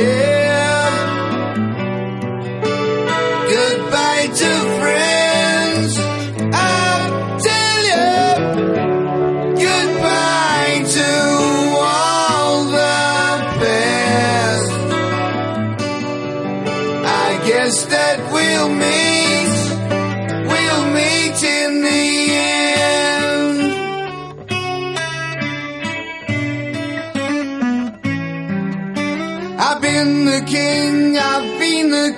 Yeah. 0.00 0.29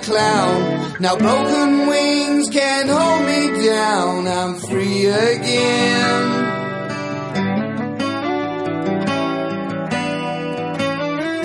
clown. 0.01 0.95
Now 0.99 1.15
broken 1.15 1.87
wings 1.87 2.49
can 2.49 2.87
hold 2.87 3.21
me 3.31 3.41
down. 3.67 4.27
I'm 4.27 4.55
free 4.55 5.05
again. 5.05 6.21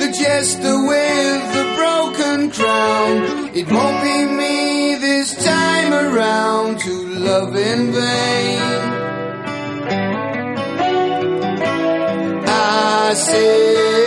The 0.03 0.09
jester 0.21 0.77
with 0.93 1.43
the 1.57 1.67
broken 1.81 2.51
crown. 2.51 3.13
It 3.61 3.67
won't 3.75 3.99
be 4.07 4.19
me 4.41 4.95
this 5.07 5.29
time 5.45 5.93
around 5.93 6.79
to 6.81 6.95
love 7.29 7.57
in 7.57 7.93
vain. 7.93 8.61
I 12.47 13.15
said. 13.15 13.98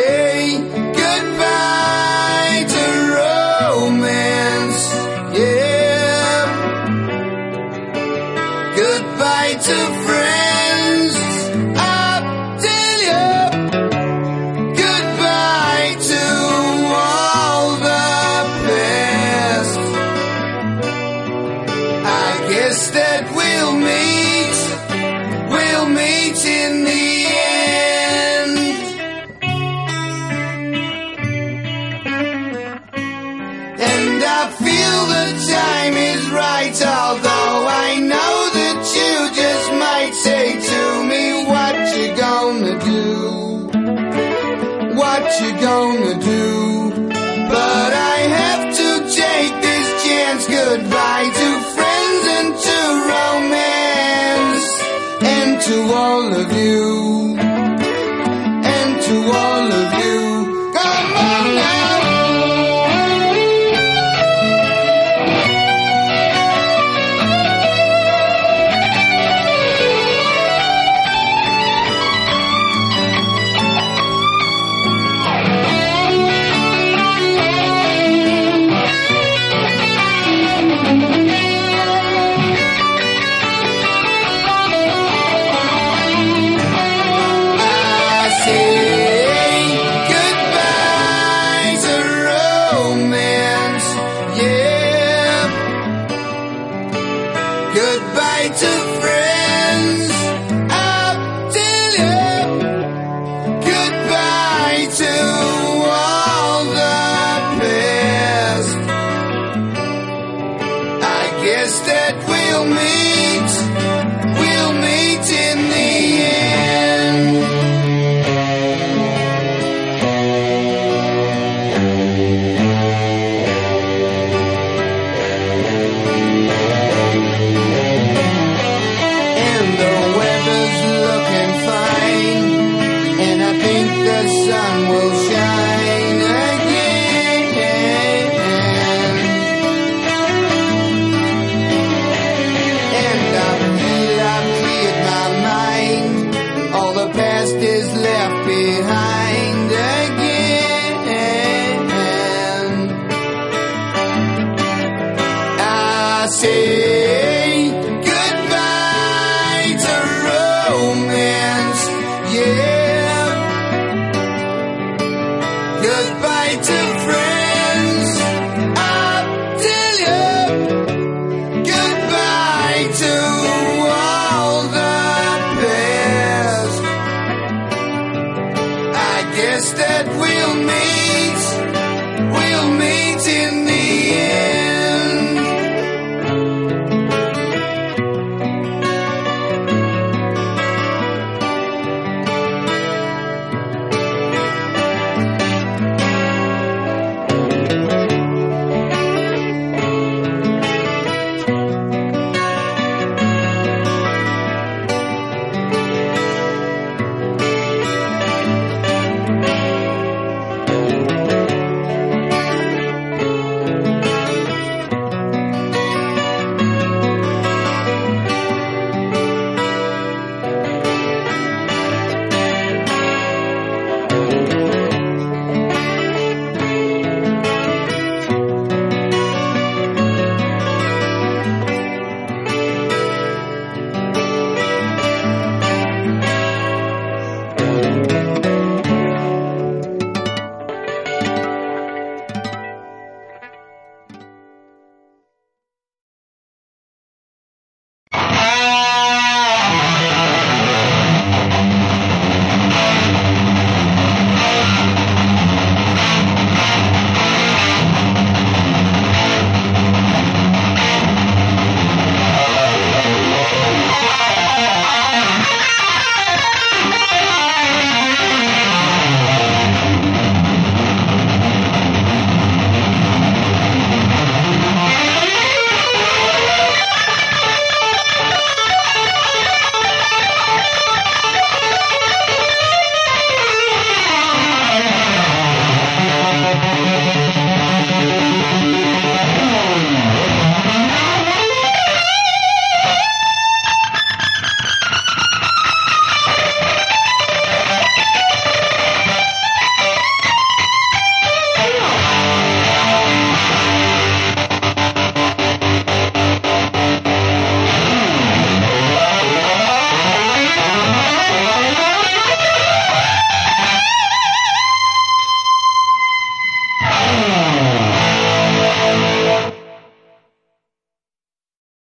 that 134.22 134.30
sun 134.30 134.90
will 134.90 135.21